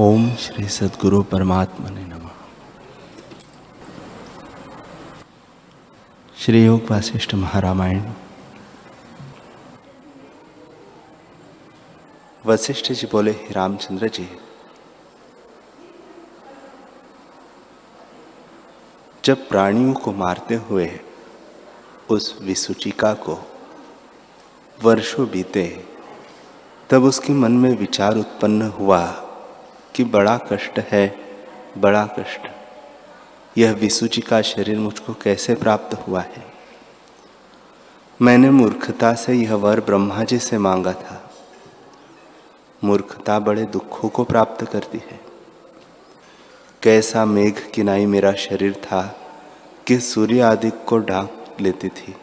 ओम 0.00 0.30
श्री 0.36 0.68
सदगुरु 0.68 1.22
परमात्मा 1.22 1.90
ने 1.90 2.00
नम। 2.00 2.28
श्री 6.36 6.64
योग 6.66 6.90
वासिष्ठ 6.90 7.34
महारामायण। 7.34 8.02
वशिष्ठ 12.46 12.92
जी 12.92 13.06
बोले 13.06 13.32
रामचंद्र 13.32 14.08
जी, 14.08 14.28
जब 19.24 19.48
प्राणियों 19.48 19.94
को 19.94 20.12
मारते 20.12 20.54
हुए 20.54 20.90
उस 22.10 22.38
विसुचिका 22.42 23.14
को 23.14 23.38
वर्षों 24.84 25.28
बीते, 25.28 25.84
तब 26.90 27.04
उसके 27.04 27.32
मन 27.32 27.52
में 27.52 27.76
विचार 27.76 28.16
उत्पन्न 28.16 28.62
हुआ 28.62 29.24
कि 29.98 30.04
बड़ा 30.04 30.38
कष्ट 30.38 30.78
है, 30.78 31.16
बड़ा 31.78 32.06
कष्ट। 32.06 32.40
यह 33.58 33.72
विसुचि 33.72 34.20
का 34.20 34.42
शरीर 34.42 34.78
मुझको 34.78 35.14
कैसे 35.14 35.54
प्राप्त 35.54 35.94
हुआ 35.94 36.20
है? 36.20 36.46
मैंने 38.22 38.50
मूर्खता 38.50 39.14
से 39.14 39.34
यह 39.34 39.54
वर 39.54 39.80
ब्रह्मा 39.80 40.24
जी 40.24 40.38
से 40.38 40.58
मांगा 40.58 40.92
था। 40.92 41.30
मूर्खता 42.84 43.38
बड़े 43.38 43.62
दुखों 43.62 44.08
को 44.08 44.24
प्राप्त 44.24 44.64
करती 44.64 44.98
है। 44.98 45.20
कैसा 46.82 47.24
मेघ 47.24 47.70
किनाई 47.70 48.06
मेरा 48.06 48.32
शरीर 48.32 48.74
था 48.74 49.20
कि 49.86 50.00
सूर्य 50.00 50.40
आदि 50.40 50.70
को 50.70 50.98
ढांक 50.98 51.56
लेती 51.60 51.88
थी। 51.88 52.16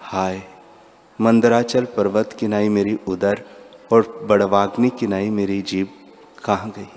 हाय, 0.00 0.42
मंदराचल 1.20 1.84
पर्वत 1.84 2.36
किनाई 2.38 2.68
मेरी 2.68 2.98
उदर 3.08 3.42
और 3.92 4.26
बड़वाग्नि 4.28 4.90
किनाई 4.90 5.30
मेरी 5.30 5.62
जीव 5.62 5.88
कहाँ 6.44 6.70
गई? 6.70 6.88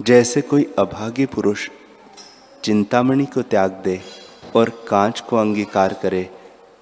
जैसे 0.00 0.40
कोई 0.40 0.74
अभागी 0.78 1.26
पुरुष 1.26 1.70
चिंतामणि 2.64 3.26
को 3.26 3.42
त्याग 3.42 3.70
दे 3.70 4.00
और 4.56 4.86
कांच 4.88 5.20
को 5.20 5.36
अंगीकार 5.36 5.92
करे, 5.92 6.30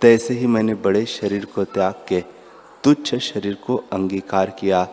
तैसे 0.01 0.35
ही 0.35 0.47
मैंने 0.47 0.75
बड़े 0.75 1.07
शरीर 1.07 1.45
को 1.45 1.65
त्याग 1.65 1.95
के 2.09 2.25
तुच्छ 2.85 3.15
शरीर 3.15 3.55
को 3.55 3.77
अंगीकार 3.77 4.51
किया, 4.51 4.89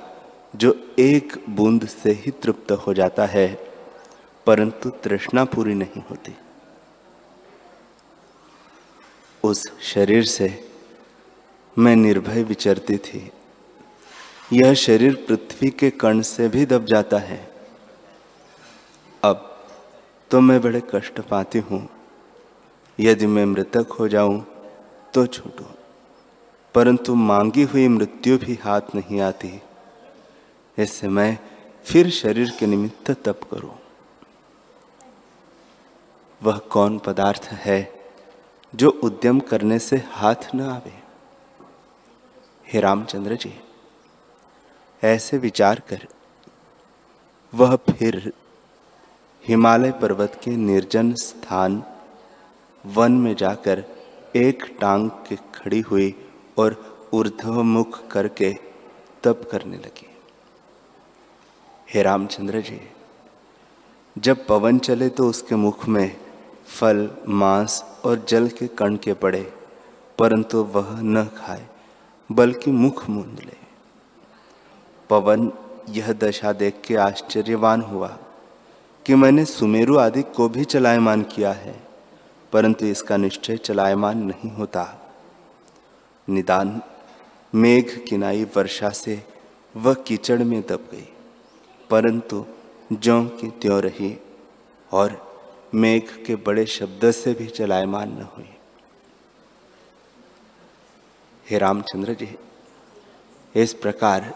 जो 0.55 0.93
एक 0.99 1.43
बूंद 1.49 1.87
से 1.87 2.11
ही 2.11 2.31
तृप्त 2.31 2.71
हो 2.71 2.93
जाता 2.93 3.25
है, 3.25 3.71
परंतु 4.45 4.89
तृष्णा 4.89 5.45
पूरी 5.45 5.73
नहीं 5.73 6.03
होती। 6.09 6.37
उस 9.43 9.79
शरीर 9.81 10.23
से 10.23 10.71
मैं 11.77 11.95
निर्भय 11.95 12.43
विचरती 12.43 12.97
थी। 12.97 13.31
यह 14.53 14.73
शरीर 14.73 15.15
पृथ्वी 15.15 15.69
के 15.69 15.89
कण 15.89 16.21
से 16.21 16.47
भी 16.47 16.65
दब 16.65 16.85
जाता 16.85 17.17
है। 17.17 17.51
अब 19.23 19.65
तो 20.31 20.41
मैं 20.41 20.61
बड़े 20.61 20.81
कष्ट 20.95 21.21
पाती 21.21 21.59
हूँ। 21.59 21.89
यदि 22.99 23.27
मैं 23.27 23.45
मृतक 23.45 23.87
हो 23.99 24.07
जाऊँ 24.07 24.45
तो 25.13 25.27
छूटो। 25.27 25.65
परंतु 26.75 27.15
मांगी 27.15 27.63
हुई 27.63 27.87
मृत्यु 27.87 28.37
भी 28.37 28.53
हाथ 28.53 28.81
नहीं 28.95 29.21
आती। 29.21 29.61
ऐसे 30.79 31.07
मैं 31.07 31.39
फिर 31.85 32.09
शरीर 32.09 32.49
के 32.59 32.65
निमित्त 32.65 33.11
तप 33.11 33.39
करूँ। 33.51 33.79
वह 36.43 36.57
कौन 36.57 36.99
पदार्थ 36.99 37.49
है 37.51 37.93
जो 38.75 38.89
उद्यम 38.89 39.39
करने 39.39 39.79
से 39.79 40.03
हाथ 40.11 40.55
न 40.55 40.61
आवे? 40.61 40.93
हे 42.73 42.79
रामचंद्र 42.79 43.35
जी। 43.35 43.61
ऐसे 45.01 45.37
विचार 45.37 45.79
कर। 45.89 46.07
वह 47.53 47.75
फिर 47.89 48.31
हिमालय 49.43 49.91
पर्वत 49.91 50.39
के 50.43 50.51
निर्जन 50.51 51.13
स्थान 51.13 51.81
वन 52.85 53.11
में 53.11 53.35
जाकर 53.35 53.83
एक 54.35 54.63
टांग 54.81 55.09
के 55.27 55.35
खड़ी 55.55 55.79
हुई 55.81 56.13
और 56.57 56.75
ऊर्ध्वमुख 57.13 58.07
करके 58.07 58.51
तप 59.23 59.47
करने 59.51 59.77
लगी। 59.77 60.09
हे 61.87 62.01
रामचंद्र 62.03 62.61
जी, 62.61 62.79
जब 64.15 64.45
पवन 64.47 64.79
चले 64.79 65.09
तो 65.09 65.29
उसके 65.29 65.55
मुख 65.55 65.87
में 65.87 66.17
फल, 66.67 67.09
मांस 67.27 67.83
और 68.05 68.25
जल 68.29 68.47
के 68.49 68.67
कण 68.67 68.95
के 68.95 69.13
पड़े, 69.13 69.41
परंतु 70.17 70.63
वह 70.65 70.99
न 71.01 71.25
खाए, 71.37 71.65
बल्कि 72.29 72.71
मुख 72.71 73.09
मूंद 73.09 73.39
ले। 73.45 73.66
पवन 75.09 75.51
यह 75.89 76.11
दशा 76.13 76.51
देख 76.53 76.81
के 76.85 76.95
आश्चर्यवान 76.97 77.81
हुआ 77.81 78.07
कि 79.05 79.15
मैंने 79.15 79.45
सुमेरु 79.45 79.97
आदि 79.97 80.21
को 80.35 80.47
भी 80.49 80.63
चलायमान 80.65 81.21
किया 81.25 81.51
है, 81.53 81.75
परंतु 82.53 82.85
इसका 82.85 83.17
निश्चय 83.17 83.57
चलायमान 83.57 84.23
नहीं 84.23 84.51
होता। 84.51 84.85
निदान, 86.27 86.81
मेघ 87.53 87.85
किनाई 87.99 88.43
वर्षा 88.55 88.89
से 88.89 89.21
वह 89.75 89.93
कीचड़ 90.07 90.41
में 90.43 90.61
दब 90.61 90.89
गई, 90.91 91.07
परंतु 91.89 92.45
ज्यों 92.93 93.23
की 93.29 93.47
त्यों 93.61 93.81
रही 93.81 94.15
और 94.91 95.15
मेघ 95.75 96.03
के 96.25 96.35
बड़े 96.37 96.65
शब्द 96.65 97.09
से 97.11 97.33
भी 97.33 97.47
चलायमान 97.47 98.11
न 98.11 98.27
हुई। 98.35 98.49
हे 101.45 101.57
रामचंद्र 101.57 102.13
जी, 102.13 102.29
इस 103.55 103.73
प्रकार 103.73 104.33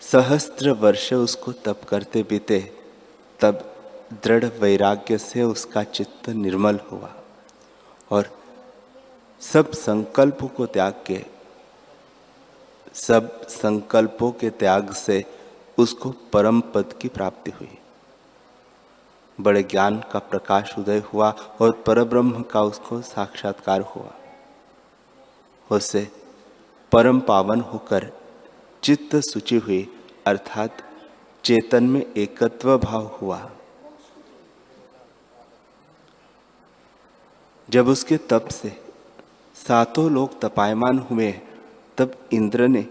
सहस्त्र 0.00 0.70
वर्ष 0.70 1.12
उसको 1.12 1.52
तप 1.52 1.80
करते 1.88 2.22
बीते, 2.22 2.58
तब 3.40 3.74
दृढ़ 4.24 4.44
वैराग्य 4.44 5.18
से 5.18 5.42
उसका 5.42 5.82
चित्त 5.82 6.28
निर्मल 6.28 6.80
हुआ 6.92 7.10
और 8.10 8.30
सब 9.40 9.72
संकल्पों 9.72 10.48
को 10.48 10.66
त्याग 10.66 10.92
के, 11.06 11.24
सब 12.94 13.48
संकल्पों 13.48 14.32
के 14.32 14.50
त्याग 14.50 14.92
से 14.92 15.24
उसको 15.78 16.10
परम 16.32 16.60
पद 16.60 16.92
की 17.00 17.08
प्राप्ति 17.08 17.50
हुई। 17.50 17.78
बड़े 19.40 19.62
ज्ञान 19.62 19.98
का 20.12 20.18
प्रकाश 20.18 20.74
उदय 20.78 20.98
हुआ 20.98 21.30
और 21.60 21.72
परब्रह्म 21.86 22.42
का 22.42 22.62
उसको 22.62 23.00
साक्षात्कार 23.02 23.80
हुआ। 23.80 24.12
उससे 25.70 26.08
परम 26.92 27.20
पावन 27.20 27.60
होकर 27.60 28.12
चित्त 28.86 29.16
सूची 29.16 29.56
हुई 29.56 29.88
अर्थात 30.26 30.76
चेतन 31.44 31.84
में 31.84 32.14
एकत्व 32.16 32.78
भाव 32.78 33.06
हुआ। 33.06 33.50
जब 37.70 37.88
उसके 37.88 38.16
तप 38.16 38.48
से 38.48 38.80
सातों 39.54 40.10
लोग 40.10 40.40
तपायमान 40.40 40.98
हुए, 40.98 41.40
तब 41.98 42.28
इंद्र 42.32 42.68
ने 42.68 42.86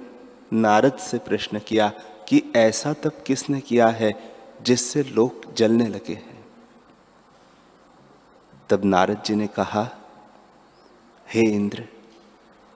नारद 0.53 0.97
से 0.97 1.17
प्रश्न 1.17 1.59
किया 1.59 1.91
कि 2.27 2.51
ऐसा 2.55 2.93
तप 2.93 3.23
किसने 3.27 3.61
किया 3.61 3.87
है 3.87 4.33
जिससे 4.61 5.03
लोग 5.03 5.53
जलने 5.53 5.87
लगे 5.87 6.13
हैं? 6.13 6.47
तब 8.69 8.85
नारद 8.85 9.23
जी 9.25 9.35
ने 9.35 9.47
कहा, 9.47 9.89
हे 11.33 11.41
इंद्र, 11.41 11.87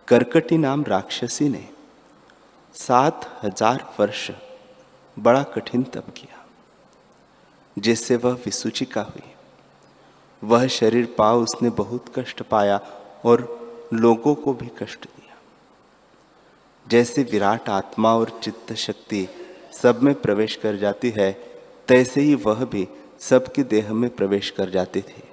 करकटी 0.08 0.58
नाम 0.58 0.84
राक्षसी 0.84 1.50
ने 1.50 1.79
सात 2.76 3.26
हज़ार 3.44 3.84
वर्ष 4.00 4.30
बड़ा 5.18 5.42
कठिन 5.54 5.84
तप 5.86 6.10
किया, 6.18 6.46
जिससे 7.78 8.16
वह 8.16 8.34
विसूचिका 8.46 9.02
हुई। 9.04 9.32
वह 10.42 10.68
शरीर 10.70 11.14
पा 11.18 11.32
उसने 11.36 11.70
बहुत 11.76 12.06
कष्ट 12.16 12.42
पाया 12.44 12.80
और 13.26 13.48
लोगों 13.94 14.34
को 14.36 14.54
भी 14.54 14.70
कष्ट 14.78 15.06
दिया। 15.06 15.38
जैसे 16.86 17.24
विराट 17.24 17.70
आत्मा 17.70 18.14
और 18.16 18.30
चित्त 18.44 18.74
शक्ति 18.76 19.28
सब 19.74 20.02
में 20.04 20.14
प्रवेश 20.16 20.56
कर 20.56 20.76
जाती 20.78 21.10
है, 21.10 21.32
तैसे 21.88 22.22
ही 22.22 22.36
वह 22.38 22.64
भी 22.66 22.88
सबके 23.22 23.64
देह 23.66 23.92
में 23.94 24.10
प्रवेश 24.12 24.50
कर 24.50 24.70
जाती 24.70 25.02
थी। 25.02 25.24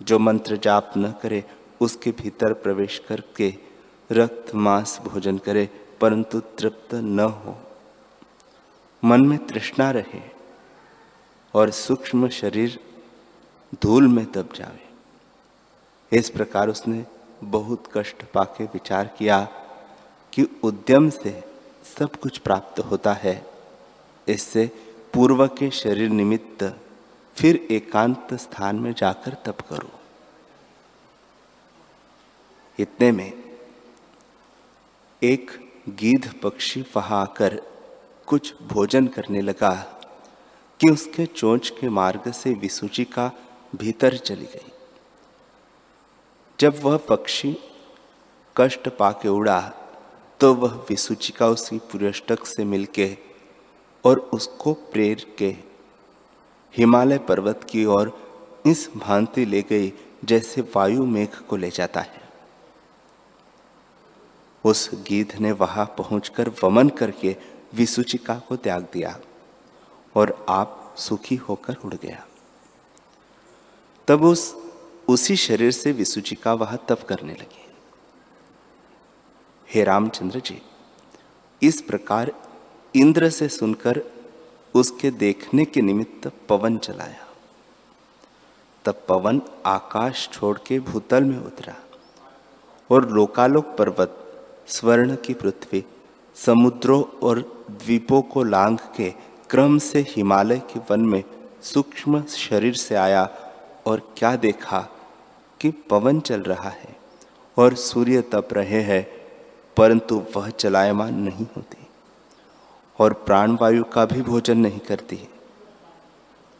जो 0.00 0.18
मंत्र 0.18 0.56
जाप 0.56 0.92
न 0.96 1.12
करे, 1.22 1.42
उसके 1.80 2.10
भीतर 2.12 2.52
प्रवेश 2.54 3.00
करके 3.08 3.52
रक्त 4.10 4.54
मांस 4.56 4.98
भोजन 5.04 5.38
करे 5.38 5.68
परंतु 6.00 6.40
तृप्त 6.40 6.94
न 6.94 7.20
हो। 7.20 7.58
मन 9.04 9.20
में 9.20 9.46
तृष्णा 9.46 9.90
रहे 9.90 10.20
और 11.54 11.70
सूक्ष्म 11.70 12.28
शरीर 12.28 12.80
धूल 13.82 14.08
में 14.08 14.32
दब 14.32 14.52
जावे। 14.54 16.18
इस 16.18 16.30
प्रकार 16.30 16.68
उसने 16.68 17.06
बहुत 17.44 17.84
कष्ट 17.94 18.24
पाके 18.24 18.64
विचार 18.64 19.06
किया 19.18 19.48
कि 20.32 20.60
उद्यम 20.62 21.10
से 21.10 21.44
सब 21.98 22.16
कुछ 22.16 22.38
प्राप्त 22.38 22.80
होता 22.80 23.12
है। 23.12 23.46
इससे 24.28 24.70
पूर्व 25.14 25.46
के 25.46 25.70
शरीर 25.70 26.10
निमित्त 26.10 26.80
फिर 27.36 27.68
एकांत 27.70 28.34
स्थान 28.34 28.76
में 28.76 28.92
जाकर 28.92 29.34
तप 29.34 29.60
करो। 29.60 29.90
इतने 32.78 33.12
में 33.12 33.32
एक 35.22 35.63
गीध 35.86 36.30
पक्षी 36.42 36.80
वहाँ 36.96 37.20
आकर 37.22 37.54
कुछ 38.26 38.54
भोजन 38.62 39.06
करने 39.06 39.40
लगा 39.40 39.70
कि 40.80 40.90
उसके 40.90 41.26
चोंच 41.26 41.68
के 41.70 41.88
मार्ग 41.88 42.30
से 42.32 42.52
विसूची 42.52 43.04
का 43.04 43.30
भीतर 43.76 44.16
चली 44.16 44.44
गई। 44.44 44.72
जब 46.60 46.80
वह 46.82 46.96
पक्षी 46.96 47.56
कष्ट 48.56 48.88
पाके 48.88 49.28
उड़ा 49.28 49.60
तो 50.40 50.54
वह 50.54 50.74
विसूचिका 50.88 51.48
उसकी 51.48 51.78
पुरष्टक 51.92 52.46
से 52.46 52.64
मिलके 52.64 53.16
और 54.04 54.18
उसको 54.18 54.72
प्रेर 54.72 55.26
के 55.38 55.54
हिमालय 56.74 57.18
पर्वत 57.18 57.66
की 57.70 57.84
ओर 57.84 58.18
इस 58.66 58.88
भांति 58.96 59.44
ले 59.44 59.62
गई 59.62 59.92
जैसे 60.24 60.60
वायु 60.76 61.06
मेघ 61.06 61.34
को 61.48 61.56
ले 61.56 61.70
जाता 61.70 62.00
है। 62.00 62.23
उस 64.64 64.90
गीध 64.94 65.36
ने 65.40 65.52
वहाँ 65.52 65.86
पहुंचकर 65.86 66.48
वमन 66.48 66.88
करके 66.88 67.36
विसूचिका 67.74 68.34
को 68.38 68.56
त्याग 68.56 68.86
दिया 68.92 69.20
और 70.14 70.46
आप 70.48 70.94
सुखी 70.98 71.36
होकर 71.36 71.76
उड़ 71.84 71.94
गया। 71.94 72.26
तब 74.08 74.24
उस, 74.24 74.56
उसी 75.08 75.36
शरीर 75.36 75.70
से 75.70 75.92
विसूचिका 75.92 76.54
वह 76.54 76.76
तप 76.76 77.02
करने 77.08 77.32
लगी। 77.32 77.66
हे 79.74 79.84
रामचंद्र 79.84 80.40
जी, 80.40 80.62
इस 81.62 81.80
प्रकार 81.80 82.32
इंद्र 82.96 83.30
से 83.30 83.48
सुनकर 83.48 84.02
उसके 84.74 85.10
देखने 85.10 85.64
के 85.64 85.80
निमित्त 85.80 86.32
पवन 86.48 86.78
चलाया। 86.78 87.26
तब 88.84 89.04
पवन 89.08 89.42
आकाश 89.66 90.28
छोड़ 90.32 90.58
के 90.66 90.80
भूतल 90.80 91.24
में 91.24 91.38
उतरा 91.38 91.74
और 92.90 93.10
लोकालोक 93.10 93.64
पर्वत 93.64 94.23
स्वर्ण 94.68 95.16
की 95.16 95.34
पृथ्वी, 95.34 95.84
समुद्रों 96.36 97.02
और 97.22 97.40
द्वीपों 97.70 98.22
को 98.22 98.42
लांग 98.42 98.78
के 98.96 99.10
क्रम 99.50 99.78
से 99.78 100.00
हिमालय 100.08 100.58
के 100.58 100.80
वन 100.90 101.00
में 101.00 101.22
सूक्ष्म 101.62 102.22
शरीर 102.24 102.74
से 102.74 102.94
आया 102.94 103.28
और 103.86 104.14
क्या 104.16 104.36
देखा 104.36 104.80
कि 105.60 105.70
पवन 105.70 106.20
चल 106.20 106.42
रहा 106.42 106.68
है 106.68 106.96
और 107.56 107.74
सूर्य 107.74 108.20
तप 108.22 108.48
रहे 108.52 108.80
हैं, 108.82 109.06
परंतु 109.76 110.22
वह 110.36 110.48
चलायमान 110.50 111.14
नहीं 111.14 111.46
होती 111.56 111.86
और 112.98 113.12
प्राणवायु 113.12 113.84
का 113.84 114.04
भी 114.04 114.22
भोजन 114.22 114.58
नहीं 114.58 114.78
करती। 114.78 115.16
है 115.16 115.28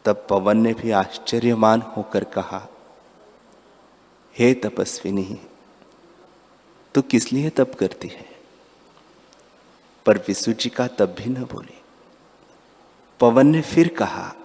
तब 0.05 0.25
पवन 0.29 0.57
ने 0.57 0.73
भी 0.73 0.91
आश्चर्यमान 0.91 1.81
होकर 1.81 2.23
कहा, 2.23 2.67
हे 4.35 4.53
तपस्विनी 4.53 5.23
तो 6.95 7.01
किस 7.01 7.33
लिए 7.33 7.49
तप 7.49 7.71
करती 7.79 8.07
है? 8.07 8.25
पर 10.05 10.17
विसुचिका 10.17 10.87
तब 10.87 11.05
भी 11.05 11.25
न 11.25 11.43
बोली। 11.43 11.81
पवन 13.19 13.47
ने 13.47 13.61
फिर 13.61 13.87
कहा, 13.87 14.35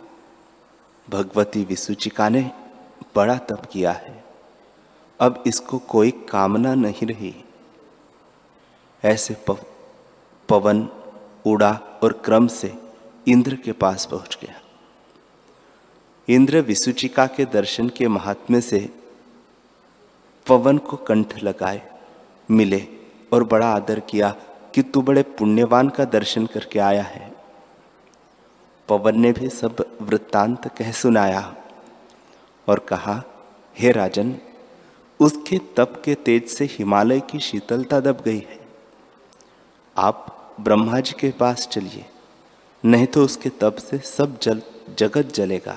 भगवती 1.11 1.65
विसुचिका 1.65 2.29
ने 2.29 2.51
बड़ा 3.17 3.37
तप 3.37 3.63
किया 3.73 3.93
है। 3.93 4.25
अब 5.21 5.45
इसको 5.47 5.79
कोई 5.79 6.11
कामना 6.11 6.75
नहीं 6.75 7.07
रही। 7.07 7.45
ऐसे 9.05 9.37
पवन, 10.49 10.89
उड़ा 11.47 12.01
और 12.03 12.13
क्रम 12.13 12.47
से 12.47 12.79
इंद्र 13.29 13.57
के 13.57 13.73
पास 13.73 14.07
पहुँच 14.07 14.39
गया। 14.43 14.61
इंद्र 16.29 16.61
विसुचिका 16.61 17.27
के 17.27 17.45
दर्शन 17.45 17.89
के 17.89 18.09
महात्म्य 18.09 18.61
से 18.61 19.03
पवन 20.47 20.79
को 20.79 20.97
कंठ 20.97 21.43
लगाए। 21.43 21.90
मिले 22.51 22.87
और 23.33 23.45
बड़ा 23.45 23.67
आदर 23.67 24.01
किया 24.01 24.31
कि 24.75 24.83
तू 24.83 25.03
बड़े 25.03 25.23
पुण्यवान 25.23 25.89
का 25.89 26.05
दर्शन 26.05 26.47
करके 26.47 26.79
आया 26.79 27.03
है। 27.03 27.33
पवन 28.89 29.19
ने 29.21 29.33
भी 29.33 29.49
सब 29.49 29.85
वृत्तांत 30.03 30.67
कह 30.69 30.93
सुनाया 30.93 31.57
और 32.69 32.79
कहा, 32.79 33.23
हे 33.77 33.91
राजन, 33.93 34.37
उसके 35.21 35.59
तप 35.77 36.03
के 36.05 36.15
तेज 36.15 36.49
से 36.49 36.65
हिमालय 36.65 37.21
की 37.21 37.41
शीतलता 37.41 38.01
दब 38.01 38.23
गई 38.25 38.39
है। 38.39 38.59
आप 39.97 40.27
ब्रह्मा 40.61 41.01
जी 41.01 41.15
के 41.21 41.31
पास 41.31 41.69
चलिए, 41.69 42.05
नहीं 42.85 43.07
तो 43.07 43.25
उसके 43.25 43.49
तप 43.49 43.77
से 43.77 43.99
सब 43.99 44.39
जल, 44.39 44.63
जगत 44.99 45.33
जलेगा। 45.35 45.77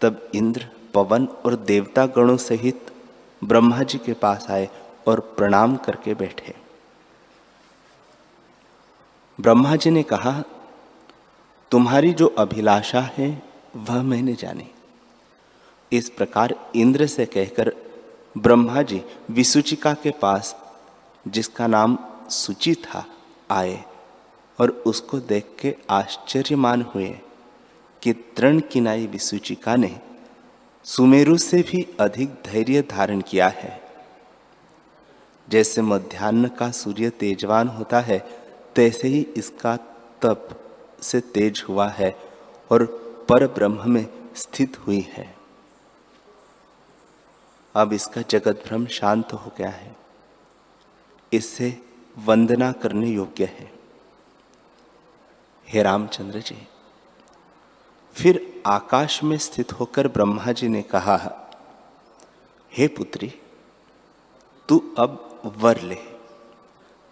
तब 0.00 0.28
इंद्र, 0.34 0.68
पवन 0.94 1.26
और 1.46 1.56
देवता 1.56 2.06
गणों 2.06 2.36
सहित 2.36 2.90
ब्रह्मा 3.42 3.82
जी 3.82 3.98
के 3.98 4.12
पास 4.12 4.46
आए 4.50 4.68
और 5.08 5.20
प्रणाम 5.20 5.76
करके 5.76 6.14
बैठे। 6.14 6.54
ब्रह्मा 9.40 9.76
जी 9.76 9.90
ने 9.90 10.02
कहा, 10.02 10.42
तुम्हारी 11.70 12.12
जो 12.12 12.26
अभिलाषा 12.26 13.00
है, 13.00 13.42
वह 13.76 14.02
मैंने 14.02 14.34
जानी। 14.34 14.70
इस 15.92 16.10
प्रकार 16.10 16.54
इंद्र 16.76 17.06
से 17.06 17.26
कहकर 17.26 17.72
ब्रह्मा 18.38 18.82
जी 18.82 19.02
विसुचिका 19.30 19.94
के 19.94 20.10
पास, 20.10 20.56
जिसका 21.28 21.66
नाम 21.66 21.98
सुचि 22.30 22.74
था, 22.74 23.06
आए 23.50 23.84
और 24.60 24.70
उसको 24.70 25.20
देख 25.20 25.56
के 25.60 25.76
आश्चर्यमान 25.90 26.82
हुए 26.82 27.18
कि 28.02 28.12
तृण 28.12 28.60
किनाई 28.60 29.06
विसुचिका 29.06 29.76
ने 29.76 30.00
सुमेरु 30.84 31.36
से 31.36 31.62
भी 31.62 31.96
अधिक 32.00 32.28
धैर्य 32.28 32.82
धारण 32.82 33.20
किया 33.20 33.48
है। 33.48 33.87
जैसे 35.48 35.82
मध्यान्ह 35.82 36.48
का 36.48 36.70
सूर्य 36.70 37.10
तेजवान 37.10 37.68
होता 37.68 38.00
है, 38.00 38.18
तैसे 38.76 39.08
ही 39.08 39.26
इसका 39.36 39.76
तप 40.22 40.48
से 41.02 41.20
तेज 41.20 41.64
हुआ 41.68 41.88
है 41.88 42.18
और 42.70 42.84
पर 43.28 43.46
ब्रह्म 43.46 43.90
में 43.90 44.06
स्थित 44.36 44.78
हुई 44.78 45.00
है। 45.00 45.36
अब 47.74 47.92
इसका 47.92 48.22
जगत 48.22 48.62
भ्रम 48.66 48.86
शांत 48.86 49.32
हो 49.32 49.52
गया 49.58 49.68
है। 49.68 49.96
इससे 51.32 51.82
वंदना 52.18 52.72
करने 52.72 53.06
योग्य 53.06 53.44
है। 53.44 53.72
हे 55.68 55.82
रामचंद्र 55.82 56.40
जी, 56.40 56.68
फिर 58.12 58.62
आकाश 58.66 59.22
में 59.24 59.38
स्थित 59.38 59.72
होकर 59.72 60.08
ब्रह्मा 60.08 60.52
जी 60.52 60.68
ने 60.68 60.82
कहा, 60.82 61.16
हे 62.72 62.88
पुत्री, 62.88 63.32
तू 64.68 64.94
अब 64.98 65.24
वर 65.44 65.80
ले। 65.80 65.96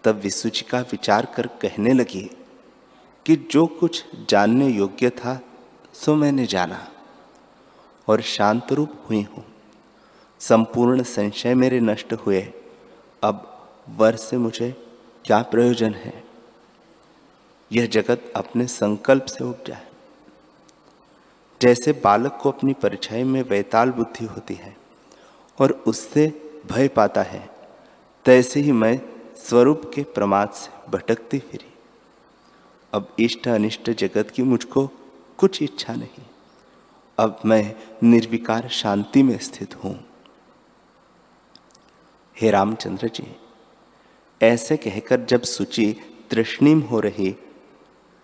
तब 0.04 0.16
विसुचिका 0.16 0.80
विचार 0.80 1.26
कर 1.26 1.46
कहने 1.46 1.92
लगी 1.92 2.30
कि 3.26 3.36
जो 3.50 3.66
कुछ 3.66 4.04
जानने 4.28 4.68
योग्य 4.68 5.10
था, 5.10 5.40
सो 5.94 6.14
मैंने 6.14 6.46
जाना 6.46 6.88
और 8.08 8.20
शांत 8.20 8.72
रूप 8.72 8.92
हुई 9.08 9.22
हूँ। 9.22 9.44
संपूर्ण 10.40 11.02
संशय 11.02 11.54
मेरे 11.54 11.80
नष्ट 11.80 12.12
हुए। 12.12 12.52
अब 13.22 13.68
वर 13.88 14.16
से 14.16 14.38
मुझे 14.38 14.86
क्या 15.24 15.42
प्रयोजन 15.42 15.94
है? 15.94 16.24
यह 17.72 17.86
जगत 17.86 18.32
अपने 18.36 18.66
संकल्प 18.66 19.24
से 19.24 19.44
उपजा 19.44 19.74
है। 19.74 19.90
जैसे 21.62 21.92
बालक 21.92 22.38
को 22.42 22.50
अपनी 22.50 22.72
परिचय 22.72 23.24
में 23.24 23.42
वैताल 23.42 23.90
बुद्धि 23.90 24.24
होती 24.24 24.54
है 24.54 24.76
और 25.60 25.72
उससे 25.72 26.52
भय 26.72 26.88
पाता 26.88 27.22
है 27.22 27.55
तैसे 28.26 28.60
ही 28.60 28.72
मैं 28.72 29.00
स्वरूप 29.36 29.82
के 29.94 30.02
प्रमाद 30.04 30.50
से 30.50 30.90
भटकती 30.90 31.38
फिरी। 31.38 31.72
अब 32.92 33.14
इष्ट 33.18 33.46
अनिष्ट 33.48 33.90
जगत 33.90 34.30
की 34.30 34.42
मुझको 34.42 34.86
कुछ 35.38 35.62
इच्छा 35.62 35.94
नहीं। 35.94 36.24
अब 37.18 37.38
मैं 37.44 37.74
निर्विकार 38.02 38.68
शांति 38.68 39.22
में 39.22 39.38
स्थित 39.38 39.76
हूँ। 39.84 39.94
हे 42.36 42.50
रामचंद्र 42.50 43.08
जी, 43.08 43.26
ऐसे 44.40 44.76
कहकर 44.76 45.24
जब 45.24 45.42
सुचि 45.42 45.94
तृष्णिम 46.30 46.80
हो 46.80 47.00
रही, 47.00 47.34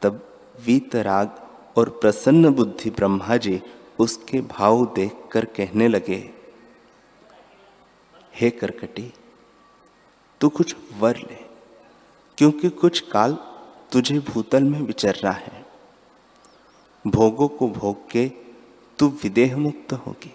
तब 0.02 0.22
वीतराग 0.66 1.40
और 1.76 1.98
प्रसन्न 2.02 2.50
बुद्धि 2.50 2.90
ब्रह्मा 2.90 3.36
जी 3.36 3.60
उसके 3.98 4.40
भाव 4.50 4.84
देखकर 4.96 5.44
कहने 5.44 5.88
लगे, 5.88 6.22
हे 8.34 8.50
करकटी 8.50 9.12
तू 10.42 10.48
कुछ 10.48 10.76
वर 10.98 11.16
ले, 11.16 11.44
क्योंकि 12.38 12.70
कुछ 12.70 13.00
काल 13.00 13.38
तुझे 13.92 14.18
भूतल 14.18 14.62
में 14.62 14.80
विचरना 14.80 15.30
है। 15.30 15.66
भोगों 17.06 17.48
को 17.48 17.68
भोग 17.68 18.10
के 18.10 18.28
तू 18.98 19.08
विदेह 19.08 19.56
मुक्त 19.56 19.92
होगी। 19.92 20.34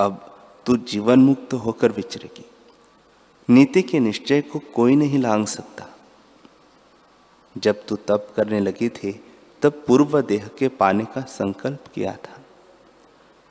अब 0.00 0.38
तू 0.66 0.76
जीवन 0.76 1.20
मुक्त 1.20 1.54
होकर 1.54 1.92
विचरेगी। 1.92 2.44
नीति 3.50 3.82
के 3.82 3.98
निश्चय 3.98 4.42
को 4.42 4.58
कोई 4.58 4.96
नहीं 4.96 5.18
लांग 5.18 5.46
सकता। 5.46 5.86
जब 7.58 7.86
तू 7.86 7.96
तप 7.96 8.32
करने 8.36 8.60
लगी 8.60 8.88
थी, 8.88 9.24
तब 9.62 9.84
पूर्व 9.86 10.22
देह 10.22 10.48
के 10.58 10.68
पाने 10.68 11.04
का 11.04 11.20
संकल्प 11.20 11.84
किया 11.94 12.12
था। 12.12 12.40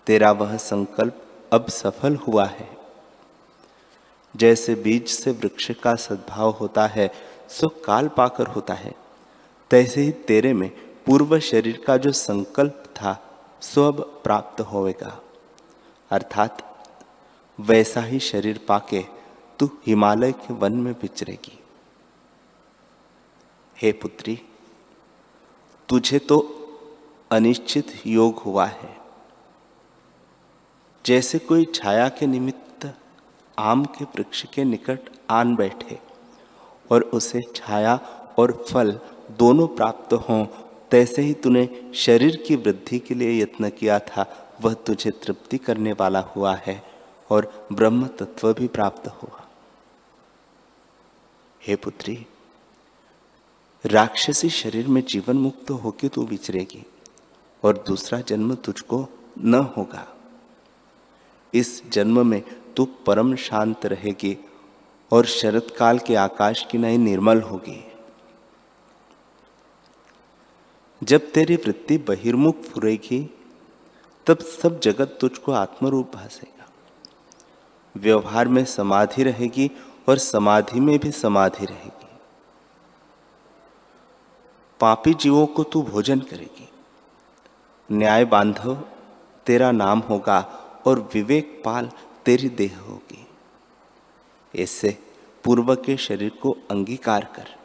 तेरा 0.08 0.32
वह 0.32 0.58
संकल्प 0.58 1.28
अब 1.54 1.68
सफल 1.68 2.16
हुआ 2.16 2.46
है। 2.46 2.79
जैसे 4.36 4.76
बीज 4.76 5.08
से 5.08 5.32
वृक्ष 5.32 5.72
का 5.72 5.96
सद्भाव 5.96 6.50
होता 6.50 6.88
है, 6.88 7.12
सो 7.50 7.70
काल 7.70 8.08
पाकर 8.08 8.48
होता 8.48 8.74
है। 8.74 8.96
तैसे 9.70 10.02
ही 10.02 10.12
तेरे 10.12 10.54
में 10.54 10.70
पूर्व 11.06 11.40
शरीर 11.40 11.84
का 11.88 11.98
जो 11.98 12.12
संकल्प 12.12 12.84
था, 12.88 13.42
सो 13.62 13.88
अब 13.88 14.22
प्राप्त 14.24 14.62
होएगा 14.62 15.22
अर्थात, 16.12 16.86
वैसा 17.60 18.02
ही 18.02 18.20
शरीर 18.20 18.66
पाके 18.68 19.06
तू 19.60 19.70
हिमालय 19.88 20.32
के 20.32 20.54
वन 20.54 20.74
में 20.74 20.92
विचरेगी 20.92 21.60
हे 23.82 23.92
पुत्री, 23.92 24.42
तुझे 25.90 26.20
तो 26.20 26.56
अनिश्चित 27.32 28.02
योग 28.08 28.38
हुआ 28.38 28.66
है। 28.66 28.98
जैसे 31.06 31.40
कोई 31.40 31.66
छाया 31.66 32.10
के 32.10 32.28
निमित्त 32.28 32.69
आम 33.60 33.86
के 33.86 34.06
वृक्ष 34.06 34.46
के 34.54 34.64
निकट 34.64 35.10
आन 35.30 35.56
बैठे 35.56 36.00
और 36.92 37.02
उसे 37.14 37.42
छाया 37.56 37.96
और 38.38 38.66
फल 38.70 39.00
दोनों 39.32 39.68
प्राप्त 39.68 40.14
हों। 40.14 40.46
तैसे 40.92 41.22
ही 41.22 41.34
तूने 41.34 41.92
शरीर 41.96 42.36
की 42.48 42.56
वृद्धि 42.56 43.00
के 43.00 43.16
लिए 43.16 43.42
यत्न 43.42 43.70
किया 43.70 44.00
था, 44.00 44.26
वह 44.62 44.74
तुझे 44.74 45.12
तृप्ति 45.12 45.58
करने 45.58 45.94
वाला 45.94 46.20
हुआ 46.20 46.56
है 46.56 46.82
और 47.30 47.68
ब्रह्म 47.72 48.08
तत्व 48.08 48.54
भी 48.54 48.68
प्राप्त 48.68 49.08
हुआ। 49.08 49.46
हे 51.62 51.76
पुत्री, 51.76 52.26
राक्षसी 53.86 54.50
शरीर 54.50 54.88
में 54.88 55.02
जीवन 55.06 55.38
मुक्त 55.38 55.70
होकर 55.72 56.08
तू 56.08 56.26
विचरेगी 56.26 56.86
और 57.64 57.84
दूसरा 57.88 58.20
जन्म 58.22 58.56
तुझको 58.56 59.06
न 59.38 59.56
होगा। 59.78 60.08
इस 61.54 61.92
जन्म 61.92 62.26
में 62.28 62.42
तू 62.80 62.86
परम 62.86 63.36
शांत 63.36 63.86
रहेगी 63.86 64.38
और 65.12 65.26
शरत 65.26 65.68
काल 65.78 66.00
के 66.00 66.16
आकाश 66.16 66.68
की 66.72 66.78
नई 66.78 66.98
निर्मल 66.98 67.42
होगी। 67.42 67.92
जब 71.04 71.32
तेरी 71.32 71.56
वृत्ति 71.56 71.98
बहिर्मुख 71.98 72.56
फुरेगी, 72.56 73.36
तब 74.26 74.40
सब 74.40 74.80
जगत 74.80 75.18
तुझको 75.22 75.52
आत्मरूप 75.52 76.16
भासेगा। 76.16 76.66
व्यवहार 77.98 78.48
में 78.48 78.66
समाधि 78.66 79.24
रहेगी 79.24 79.72
और 80.10 80.18
समाधि 80.18 80.80
में 80.80 81.00
भी 81.00 81.12
समाधि 81.12 81.66
रहेगी। 81.66 82.08
पापी 84.80 85.14
जीवों 85.14 85.46
को 85.46 85.64
तू 85.64 85.82
भोजन 85.82 86.20
करेगी। 86.20 86.70
न्याय 87.92 88.26
बांधव 88.26 88.84
तेरा 89.46 89.72
नाम 89.72 90.00
होगा 90.00 90.66
और 90.86 91.10
विवेक 91.14 91.62
पाल 91.66 91.90
तेरी 92.30 92.50
देह 92.50 92.80
होगी। 92.80 93.28
इससे 94.56 94.98
पूर्व 95.44 95.76
के 95.76 95.98
शरीर 95.98 96.30
को 96.30 96.58
अंगीकार 96.72 97.34
कर। 97.36 97.56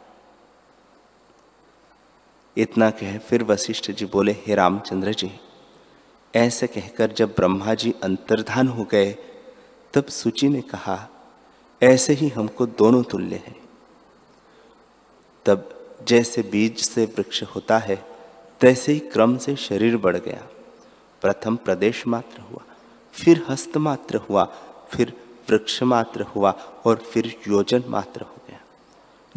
इतना 2.57 2.89
कह 2.89 3.17
फिर 3.17 3.43
वशिष्ठ 3.43 3.91
जी 3.91 4.05
बोले, 4.05 4.31
हे 4.31 4.55
रामचंद्र 4.55 5.13
जी, 5.13 5.39
ऐसे 6.35 6.67
कहकर 6.67 7.11
जब 7.11 7.29
ब्रह्मा 7.29 7.73
जी 7.73 7.95
अंतर्धान 8.03 8.67
हो 8.67 8.83
गए, 8.83 9.11
तब 9.93 10.05
सूची 10.05 10.49
ने 10.49 10.61
कहा, 10.61 11.09
ऐसे 11.83 12.13
ही 12.13 12.29
हमको 12.29 12.65
दोनों 12.65 13.03
तुल्य 13.03 13.35
हैं। 13.35 13.69
तब 15.45 15.89
जैसे 16.07 16.41
बीज 16.41 16.77
से 16.77 17.05
वृक्ष 17.05 17.43
होता 17.43 17.77
है, 17.77 18.05
तैसे 18.61 18.93
ही 18.93 18.99
क्रम 18.99 19.37
से 19.37 19.55
शरीर 19.55 19.97
बढ़ 19.97 20.17
गया। 20.17 20.47
प्रथम 21.21 21.55
प्रदेश 21.55 22.07
मात्र 22.07 22.41
हुआ। 22.41 22.74
फिर 23.15 23.45
हस्त 23.49 23.77
मात्र 23.77 24.17
हुआ, 24.17 24.45
फिर 24.91 25.13
वृक्ष 25.49 25.83
मात्र 25.83 26.21
हुआ 26.21 26.51
और 26.85 26.95
फिर 26.95 27.35
योजन 27.47 27.83
मात्र 27.87 28.21
हो 28.21 28.35
गया। 28.49 28.59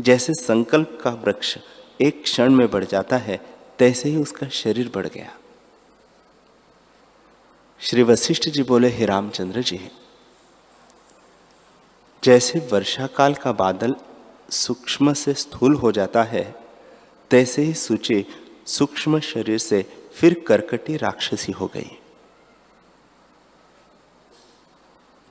जैसे 0.00 0.34
संकल्प 0.34 0.98
का 1.02 1.10
वृक्ष 1.10 1.58
एक 2.00 2.22
क्षण 2.22 2.52
में 2.52 2.70
बढ़ 2.70 2.84
जाता 2.84 3.16
है, 3.16 3.40
तैसे 3.78 4.08
ही 4.08 4.16
उसका 4.16 4.48
शरीर 4.48 4.90
बढ़ 4.94 5.06
गया। 5.06 5.34
श्री 7.80 8.02
वशिष्ठ 8.02 8.48
जी 8.48 8.62
बोले, 8.62 8.88
हे 8.88 9.06
रामचंद्र 9.06 9.62
जी, 9.62 9.90
जैसे 12.24 12.68
वर्षा 12.72 13.06
काल 13.06 13.34
का 13.34 13.52
बादल 13.52 13.94
सूक्ष्म 14.50 15.12
से 15.12 15.34
स्थूल 15.34 15.74
हो 15.74 15.92
जाता 15.92 16.22
है, 16.22 16.54
तैसे 17.30 17.62
ही 17.62 17.74
सूची 17.74 18.24
सूक्ष्म 18.66 19.20
शरीर 19.20 19.58
से 19.58 19.82
फिर 20.14 20.44
करकटी 20.46 20.96
राक्षसी 20.96 21.52
हो 21.52 21.66
गई। 21.66 21.98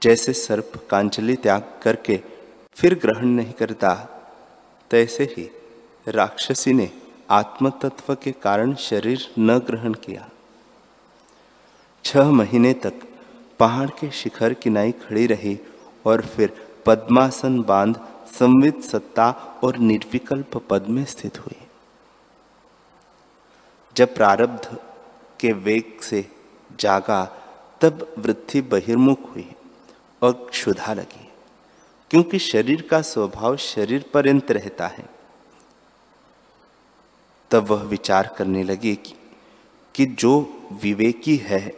जैसे 0.04 0.34
सर्प 0.34 0.72
कांचली 0.89 1.36
त्याग 1.36 1.80
करके 1.84 2.22
फिर 2.74 2.96
ग्रहण 2.96 3.25
नहीं 3.25 3.54
करता, 3.54 3.94
तैसे 4.92 5.24
ही 5.24 5.51
राक्षसी 6.08 6.74
ने 6.74 6.92
आत्मतत्व 7.30 8.16
के 8.16 8.32
कारण 8.32 8.75
शरीर 8.75 9.34
न 9.39 9.58
ग्रहण 9.60 9.94
किया। 9.94 10.30
छह 12.04 12.24
महीने 12.24 12.74
तक 12.74 12.94
पहाड़ 13.60 13.89
के 13.89 14.12
शिखर 14.12 14.54
किनाई 14.54 14.92
खड़ी 14.92 15.27
रही 15.27 15.60
और 16.06 16.22
फिर 16.22 16.68
पद्मासन 16.86 17.62
बाँध 17.62 18.00
संवित 18.27 18.82
सत्ता 18.82 19.60
और 19.63 19.77
निर्विकल्प 19.77 20.58
पद 20.58 20.88
में 20.88 21.06
स्थित 21.06 21.39
हुई। 21.39 21.68
जब 23.96 24.16
प्रारब्ध 24.16 24.80
के 25.39 25.51
वेग 25.51 26.01
से 26.01 26.32
जागा, 26.80 27.25
तब 27.82 28.16
वृद्धि 28.18 28.62
बहिर्मुख 28.62 29.36
हुई। 29.36 29.51
और 30.21 30.47
क्षुधा 30.51 30.93
लगी। 30.93 31.29
क्योंकि 32.12 32.39
शरीर 32.39 32.81
का 32.81 33.01
स्वभाव 33.01 33.57
शरीर 33.57 34.05
पर्यंत 34.13 34.51
रहता 34.51 34.88
है। 34.88 35.05
तब 37.51 37.67
वह 37.67 37.83
विचार 37.83 38.36
करने 38.38 38.63
लगी 38.63 38.95
कि, 38.95 39.13
कि 39.95 40.05
जो 40.05 40.59
विवेकी 40.83 41.36
है 41.36 41.74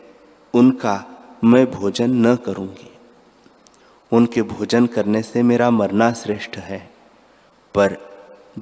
उनका 0.53 1.05
मैं 1.43 1.71
भोजन 1.71 2.27
न 2.27 2.35
करूँगी। 2.35 2.91
उनके 4.11 4.41
भोजन 4.41 4.85
करने 4.87 5.21
से 5.21 5.43
मेरा 5.43 5.69
मरना 5.71 6.13
श्रेष्ठ 6.13 6.57
है। 6.57 6.91
पर 7.75 7.97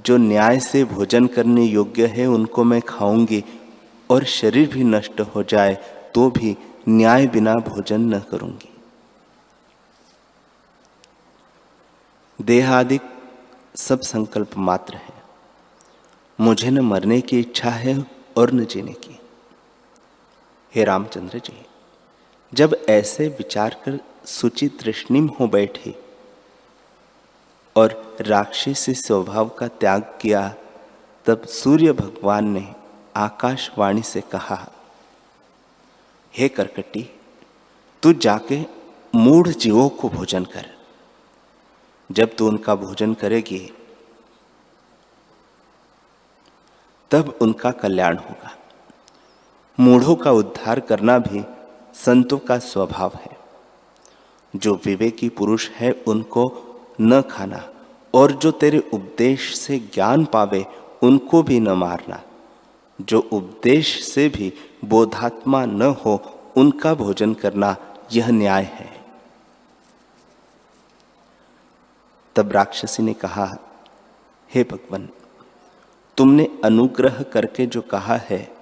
जो 0.06 0.18
न्याय 0.18 0.60
से 0.60 0.84
भोजन 0.84 1.28
करने 1.28 1.64
योग्य 1.64 2.08
है 2.08 2.26
उनको 2.28 2.64
मैं 2.64 2.82
खाऊँगी 2.82 3.44
और 4.10 4.24
शरीर 4.24 4.70
भी 4.70 4.84
नष्ट 4.84 5.22
हो 5.22 5.44
जाए 5.44 5.78
तो 6.16 6.30
भी 6.30 6.58
न्याय 6.90 7.28
बिना 7.28 7.54
भोजन 7.54 8.02
न 8.02 8.20
करूँगी। 8.20 8.77
देहादिक 12.42 13.02
सब 13.76 14.02
संकल्प 14.02 14.58
मात्र 14.58 14.96
है। 14.96 15.24
मुझे 16.42 16.70
न 16.70 16.80
मरने 16.80 17.22
की 17.22 17.40
इच्छा 17.40 17.70
है 17.70 18.06
और 18.38 18.52
न 18.52 18.66
जीने 18.66 18.94
की। 18.94 19.20
हे 20.76 20.84
रामचंद्र 20.84 21.40
जी, 21.40 21.66
जब 22.54 22.86
ऐसे 22.90 23.28
विचार 23.28 23.82
कर 23.86 24.00
सूची 24.26 24.68
तृष्णिम 24.68 25.28
हो 25.40 25.48
बैठी 25.48 25.96
और 27.76 28.18
राक्षसी 28.22 28.94
स्वभाव 28.94 29.50
का 29.50 29.68
त्याग 29.68 30.18
किया, 30.22 30.56
तब 31.26 31.46
सूर्य 31.46 31.92
भगवान 31.92 32.46
ने 32.46 32.76
आकाशवाणी 33.16 34.02
से 34.02 34.22
कहा, 34.22 34.72
हे 36.38 36.50
करकटी, 36.50 37.10
तू 38.04 38.14
जाके 38.14 38.64
मूढ़ 39.16 39.48
जीवों 39.48 39.90
को 39.90 40.10
भोजन 40.10 40.46
कर। 40.46 40.77
जब 42.12 42.36
तू 42.36 42.48
उनका 42.48 42.76
भोजन 42.76 43.14
करेगी, 43.14 43.74
तब 47.12 47.38
उनका 47.42 47.72
कल्याण 47.72 48.18
होगा। 48.18 48.58
मूढ़ों 49.80 50.16
का 50.16 50.32
उद्धार 50.32 50.80
करना 50.80 51.20
भी 51.20 51.46
संतों 51.94 52.38
का 52.38 52.58
स्वभाव 52.58 53.12
है। 53.16 53.38
जो 54.56 54.82
विवेकी 54.86 55.30
पुरुष 55.30 55.70
है, 55.70 55.92
उनको 55.92 56.64
न 57.02 57.22
खाना 57.22 57.70
और 58.14 58.32
जो 58.32 58.52
तेरे 58.52 58.90
उपदेश 58.94 59.58
से 59.58 59.80
ज्ञान 59.80 60.26
पावे, 60.26 60.66
उनको 61.04 61.44
भी 61.44 61.60
न 61.60 61.70
मारना। 61.70 62.22
जो 63.02 63.20
उपदेश 63.20 64.06
से 64.06 64.30
भी 64.30 64.54
बोधात्मा 64.86 65.66
न 65.66 65.82
हो, 65.82 66.42
उनका 66.58 66.94
भोजन 66.94 67.34
करना 67.34 67.76
यह 68.14 68.30
न्याय 68.30 68.64
है। 68.64 68.97
तब 72.38 72.52
राक्षसी 72.52 73.04
ने 73.04 73.14
कहा, 73.14 73.58
हे 74.54 74.64
भगवान, 74.64 75.10
तुमने 76.18 76.60
अनुग्रह 76.64 77.24
करके 77.24 77.66
जो 77.66 77.82
कहा 77.82 78.16
है, 78.16 78.58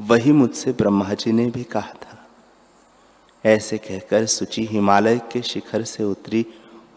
वही 0.00 0.32
मुझसे 0.32 0.72
ब्रह्मा 0.72 1.14
जी 1.14 1.32
ने 1.32 1.46
भी 1.46 1.64
कहा 1.64 1.92
था। 1.92 2.26
ऐसे 3.44 3.78
कहकर 3.78 4.26
सुचि 4.26 4.66
हिमालय 4.66 5.18
के 5.18 5.42
शिखर 5.42 5.82
से 5.82 6.04
उतरी 6.04 6.46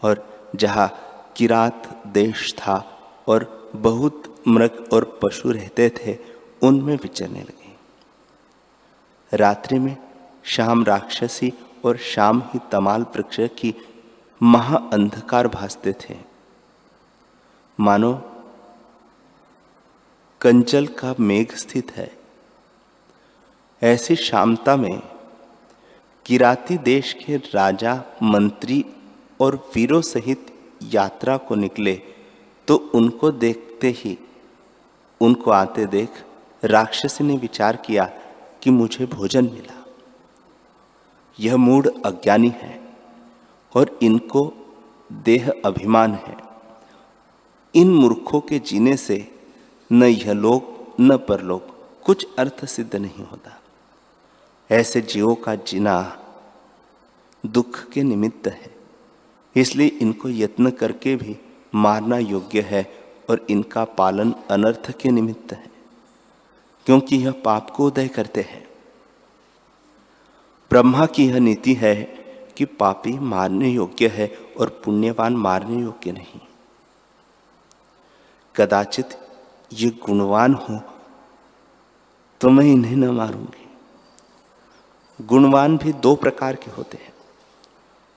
और 0.02 0.50
जहाँ 0.56 0.88
किरात 1.36 2.02
देश 2.06 2.54
था 2.54 2.98
और 3.28 3.70
बहुत 3.76 4.42
मृग 4.48 4.88
और 4.92 5.20
पशु 5.22 5.50
रहते 5.50 5.88
थे, 5.88 6.18
उनमें 6.62 6.96
विचरने 6.96 7.40
लगे। 7.40 7.76
रात्रि 9.36 9.78
में 9.78 9.96
शाम 10.44 10.84
राक्षसी 10.84 11.52
और 11.84 11.96
शाम 11.96 12.42
ही 12.46 12.60
तमाल 12.72 13.02
वृक्ष 13.02 13.36
की 13.40 13.74
महा 14.44 14.76
अंधकार 14.92 15.48
भासते 15.48 15.92
थे। 15.92 16.16
मानो, 17.80 18.14
कंचल 20.40 20.86
का 20.86 21.14
मेघ 21.20 21.54
स्थित 21.54 21.92
है। 21.92 22.18
ऐसी 23.82 24.16
शामता 24.16 24.76
में 24.76 25.02
किराती 26.26 26.78
देश 26.78 27.12
के 27.12 27.36
राजा, 27.36 28.02
मंत्री 28.22 28.84
और 29.40 29.70
वीरों 29.74 30.02
सहित 30.02 30.54
यात्रा 30.82 31.36
को 31.36 31.54
निकले 31.54 32.02
तो 32.68 32.90
उनको 32.94 33.30
देखते 33.30 33.88
ही, 33.88 34.18
उनको 35.20 35.50
आते 35.50 35.86
देख 35.86 36.24
राक्षसी 36.64 37.24
ने 37.24 37.36
विचार 37.36 37.76
किया 37.76 38.04
कि 38.62 38.70
मुझे 38.70 39.06
भोजन 39.06 39.44
मिला। 39.44 39.84
यह 41.40 41.56
मूड 41.56 42.02
अज्ञानी 42.06 42.48
है। 42.48 42.83
और 43.74 43.98
इनको 44.02 44.52
देह 45.10 45.52
अभिमान 45.64 46.14
है। 46.14 46.36
इन 47.74 47.92
मूर्खों 47.94 48.40
के 48.40 48.58
जीने 48.58 48.96
से 48.96 49.16
न 49.90 50.02
यह 50.02 50.32
लोक, 50.32 50.96
न 51.00 51.16
परलोक 51.18 51.70
कुछ 52.04 52.26
अर्थ 52.38 52.64
सिद्ध 52.64 52.96
नहीं 52.96 53.24
होता। 53.24 53.60
ऐसे 54.70 55.00
जीवों 55.00 55.34
का 55.34 55.54
जीना 55.54 55.96
दुख 57.44 57.82
के 57.88 58.02
निमित्त 58.02 58.46
है। 58.46 58.74
इसलिए 59.56 59.88
इनको 59.88 60.28
यत्न 60.28 60.70
करके 60.70 61.14
भी 61.16 61.36
मारना 61.74 62.18
योग्य 62.18 62.60
है 62.60 62.86
और 63.30 63.46
इनका 63.50 63.84
पालन 63.84 64.34
अनर्थ 64.50 64.90
के 65.00 65.10
निमित्त 65.10 65.52
है, 65.52 65.70
क्योंकि 66.86 67.16
यह 67.16 67.32
पाप 67.44 67.70
को 67.70 67.86
उदय 67.86 68.08
करते 68.08 68.40
हैं। 68.40 68.66
ब्रह्मा 70.70 71.06
की 71.06 71.26
यह 71.26 71.38
नीति 71.38 71.74
है 71.74 71.94
कि 72.56 72.64
पापी 72.64 73.18
मारने 73.18 73.68
योग्य 73.68 74.08
है 74.08 74.38
और 74.60 74.82
पुण्यवान 74.84 75.36
मारने 75.36 75.82
योग्य 75.82 76.12
नहीं। 76.12 76.40
कदाचित 78.56 79.08
ये 79.72 79.90
गुणवान 79.90 80.54
हो 80.54 80.80
तो 82.40 82.50
मैं 82.50 82.64
इन्हें 82.64 82.96
न 82.96 83.08
मारूँगी। 83.08 83.70
गुणवान 85.20 85.76
भी 85.76 85.92
दो 85.92 86.14
प्रकार 86.14 86.54
के 86.54 86.70
होते 86.70 86.96
हैं। 86.96 87.12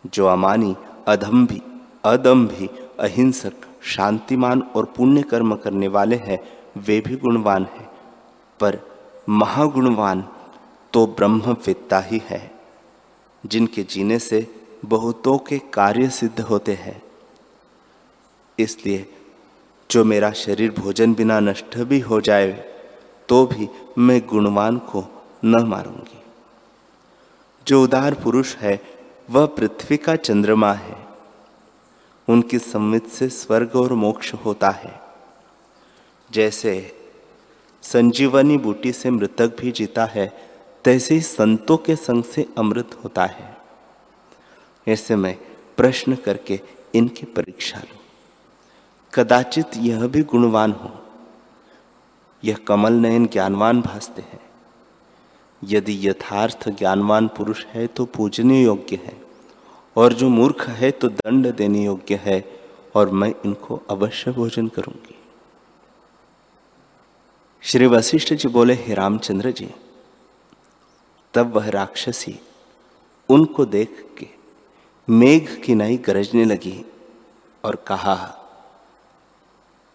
जो 0.06 0.28
अमानी, 0.28 0.76
अधम्भी, 1.08 1.62
अदम्भी, 2.06 2.68
अहिंसक, 3.00 3.54
शांतिमान 3.84 4.62
और 4.62 4.86
पुण्य 4.86 5.22
कर्म 5.22 5.56
करने 5.56 5.88
वाले 5.88 6.16
हैं, 6.16 6.58
वे 6.78 7.00
भी 7.02 7.16
गुणवान 7.16 7.66
हैं। 7.66 7.92
पर 8.60 8.80
महागुणवान 9.30 10.28
तो 10.94 11.08
ब्रह्मविद्ता 11.08 12.00
ही 12.00 12.22
है। 12.26 12.57
जिनके 13.48 13.84
जीने 13.84 14.20
से 14.20 14.48
बहुतों 14.86 15.38
के 15.38 15.60
कार्य 15.60 16.10
सिद्ध 16.10 16.40
होते 16.40 16.74
हैं। 16.74 17.02
इसलिए 18.60 19.14
जो 19.92 20.04
मेरा 20.04 20.32
शरीर 20.32 20.72
भोजन 20.72 21.14
बिना 21.14 21.40
नष्ट 21.40 21.78
भी 21.78 22.00
हो 22.00 22.22
जाए 22.22 22.52
तो 23.30 23.46
भी 23.46 23.68
मैं 23.98 24.22
गुणवान 24.28 24.78
को 24.78 25.04
न 25.46 25.64
मारूँगी। 25.64 26.24
जो 27.68 27.84
उदार 27.84 28.14
पुरुष 28.14 28.56
है, 28.56 28.82
वह 29.30 29.46
पृथ्वी 29.46 29.98
का 29.98 30.16
चंद्रमा 30.16 30.74
है। 30.74 30.96
उनकी 32.28 32.60
सम्मित 32.60 33.08
से 33.08 33.30
स्वर्ग 33.30 33.76
और 33.76 33.94
मोक्ष 33.94 34.34
होता 34.34 34.70
है। 34.70 35.00
जैसे 36.32 36.96
संजीवनी 37.82 38.58
बूटी 38.58 38.92
से 38.92 39.10
मृतक 39.10 39.56
भी 39.60 39.72
जीता 39.72 40.06
है 40.06 40.47
तैसे 40.88 41.16
ही 41.16 41.22
संतों 41.22 41.78
के 41.78 41.96
संग 41.96 42.24
से 42.24 42.46
अमृत 42.58 43.00
होता 43.04 43.26
है। 43.26 43.58
ऐसे 44.88 45.16
में 45.16 45.38
प्रश्न 45.78 46.16
करके 46.16 46.60
इनकी 46.96 47.26
परीक्षा 47.26 47.80
लो। 47.80 48.00
कदाचित 49.14 49.66
यह 49.78 50.08
भी 50.08 50.24
गुणवान 50.24 50.72
हो। 50.72 50.92
यह 52.44 52.56
कमल 52.56 52.94
नयन 52.94 53.26
ज्ञानवान 53.28 53.82
भासते 53.82 54.22
हैं। 54.22 54.40
यदि 55.64 56.10
यथार्थ 56.10 56.70
ज्ञानवान 56.70 57.28
पुरुष 57.28 57.66
है 57.66 57.88
तो 57.88 58.06
पूजने 58.06 58.64
योग्य 58.64 58.96
है, 58.96 59.22
और 59.96 60.14
जो 60.14 60.30
मूर्ख 60.30 60.70
है 60.70 60.92
तो 60.92 61.08
दंड 61.08 61.56
देने 61.56 61.86
योग्य 61.86 62.16
है, 62.16 62.60
और 62.96 63.10
मैं 63.10 63.34
इनको 63.46 63.82
अवश्य 63.90 64.32
भोजन 64.32 64.68
करूँगी। 64.68 65.16
श्री 67.62 67.88
वशिष्ठ 67.88 68.34
जी 68.34 68.50
बोले, 68.50 68.74
हे 68.74 68.94
रामचंद्र 68.94 69.52
जी 69.52 69.70
तब 71.34 71.56
वह 71.56 71.70
राक्षसी 71.70 72.40
उनको 73.30 73.66
देख 73.66 74.16
के 74.18 74.28
मेघ 75.10 75.62
की 75.62 75.76
नई 75.76 75.98
गरजने 75.98 76.46
लगी 76.46 76.86
और 77.64 77.76
कहा, 77.76 78.16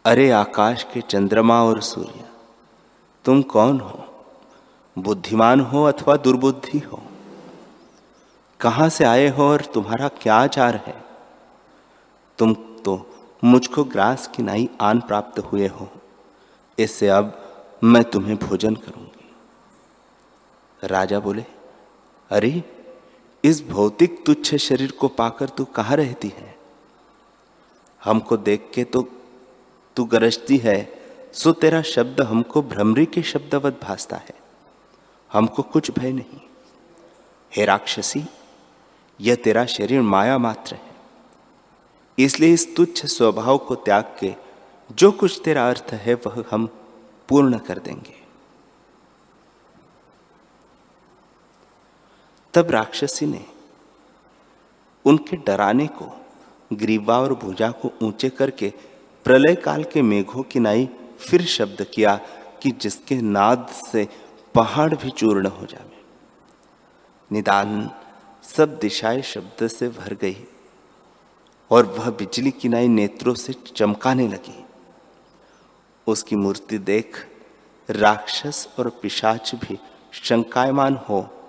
अरे 0.05 0.31
आकाश 0.31 0.83
के 0.83 1.01
चंद्रमा 1.01 1.62
और 1.64 1.81
सूर्य, 1.81 2.25
तुम 3.25 3.42
कौन 3.42 3.81
हो? 3.81 4.25
बुद्धिमान 4.99 5.61
हो 5.61 5.85
अथवा 5.85 6.16
दुर्बुद्धि 6.16 6.79
हो? 6.79 7.03
कहाँ 8.61 8.88
से 8.88 9.05
आए 9.05 9.29
हो 9.29 9.42
और 9.42 9.61
तुम्हारा 9.61 10.09
क्या 10.09 10.35
आचार 10.35 10.77
है? 10.77 11.05
तुम 12.38 12.55
तो 12.55 13.11
मुझको 13.45 13.85
ग्रास 13.85 14.27
की 14.27 14.42
नाई 14.42 14.68
आन 14.81 15.01
प्राप्त 15.01 15.38
हुए 15.38 15.66
हो। 15.66 15.88
इससे 16.79 17.09
अब 17.09 17.38
मैं 17.85 18.05
तुम्हें 18.05 18.37
भोजन 18.37 18.75
करूँगी 18.75 19.02
राजा 20.85 21.21
बोले, 21.21 21.45
अरे, 22.31 22.64
इस 23.45 23.66
भौतिक 23.68 24.27
तुच्छ 24.27 24.55
शरीर 24.55 24.90
को 24.90 25.09
पाकर 25.09 25.49
तू 25.49 25.64
कहाँ 25.64 25.97
रहती 25.97 26.29
है? 26.29 26.59
हमको 28.05 28.37
देख 28.37 28.71
के 28.75 28.85
तो 28.85 29.09
तू 29.97 30.05
गरजती 30.05 30.57
है, 30.57 31.03
सो 31.33 31.53
तेरा 31.53 31.83
शब्द 31.83 32.21
हमको 32.21 32.62
भ्रमरी 32.62 33.07
के 33.07 33.23
शब्दवत 33.23 33.81
भासता 33.83 34.16
है। 34.16 34.35
हमको 35.33 35.62
कुछ 35.62 35.90
भय 35.90 36.12
नहीं। 36.12 36.40
हे 37.57 37.64
राक्षसी, 37.64 38.25
यह 39.21 39.35
तेरा 39.35 39.66
शरीर 39.66 40.01
माया 40.01 40.38
मात्र 40.38 40.75
है। 40.75 40.92
इसलिए 42.18 42.53
इस 42.55 42.77
तुच्छ 42.77 43.07
स्वभाव 43.07 43.59
को 43.59 43.75
त्याग 43.75 44.16
के 44.21 44.35
जो 44.92 45.12
कुछ 45.12 45.40
तेरा 45.45 45.68
अर्थ 45.68 45.87
है, 45.92 46.14
वह 46.14 46.45
हम 46.51 46.66
पूर्ण 47.29 47.59
कर 47.59 47.79
देंगे। 47.79 48.22
तब 52.55 52.71
राक्षसी 52.71 53.27
ने 53.27 53.45
उनके 55.05 55.37
डराने 55.37 55.87
को, 55.87 56.25
ग्रीवा 56.73 57.19
और 57.19 57.35
भुजा 57.35 57.71
को 57.71 57.93
ऊँचे 58.03 58.29
करके 58.29 58.73
प्रलय 59.25 59.55
काल 59.55 59.85
के 59.85 60.03
मेघों 60.03 60.43
की 60.43 60.61
नाई 60.61 60.88
फिर 61.19 61.45
शब्द 61.45 61.87
किया 61.95 62.21
कि 62.62 62.71
जिसके 62.71 63.21
नाद 63.23 63.67
से 63.67 64.09
पहाड़ 64.55 64.95
भी 64.95 65.11
चूर्ण 65.11 65.47
हो 65.47 65.67
जावे। 65.67 66.05
निदान 67.33 67.91
सब 68.43 68.79
दिशाएँ 68.79 69.23
शब्द 69.23 69.67
से 69.67 69.88
भर 69.88 70.15
गई 70.15 70.37
और 71.71 71.87
वह 71.87 72.11
बिजली 72.11 72.51
की 72.51 72.69
नाई 72.69 72.88
नेत्रों 72.88 73.35
से 73.35 73.53
चमकाने 73.53 74.29
लगी। 74.29 74.65
उसकी 76.07 76.37
मूर्ति 76.37 76.79
देख 76.79 77.27
राक्षस 77.91 78.69
और 78.79 78.91
पिशाच 78.91 79.55
भी 79.55 79.79
शंकायमान 80.12 80.97
हो 81.09 81.41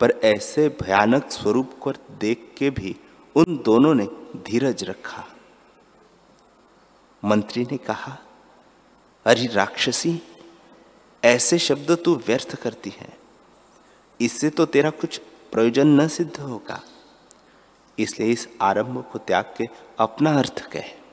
पर 0.00 0.10
ऐसे 0.10 0.68
भयानक 0.68 1.30
स्वरूप 1.30 1.78
को 1.80 1.92
देख 1.92 2.54
के 2.58 2.70
भी 2.70 2.96
उन 3.36 3.62
दोनों 3.64 3.94
ने 3.94 4.08
धीरज 4.36 4.84
रखा। 4.84 5.24
मंत्री 7.24 7.64
ने 7.64 7.76
कहा, 7.76 8.18
अरे 9.24 9.46
राक्षसी, 9.46 10.22
ऐसे 11.24 11.58
शब्द 11.58 11.90
तू 12.04 12.16
व्यर्थ 12.16 12.62
करती 12.62 12.90
है। 12.90 13.18
इससे 14.20 14.50
तो 14.50 14.66
तेरा 14.66 14.90
कुछ 14.90 15.18
प्रयोजन 15.52 15.86
न 15.86 16.08
सिद्ध 16.08 16.40
होगा। 16.40 16.82
इसलिए 17.98 18.32
इस 18.32 18.48
आरंभ 18.60 19.04
को 19.12 19.18
त्याग 19.18 19.54
के 19.58 19.64
अपना 19.98 20.38
अर्थ 20.38 20.70
कहे। 20.70 21.06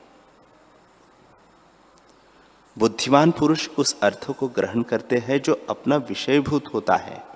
बुद्धिमान 2.78 3.30
पुरुष 3.30 3.68
उस 3.68 4.00
अर्थ 4.00 4.30
को 4.30 4.48
ग्रहण 4.48 4.82
करते 4.82 5.16
हैं 5.16 5.42
जो 5.42 5.66
अपना 5.68 5.96
विषयभूत 5.96 6.64
होता 6.74 6.96
है। 6.96 7.33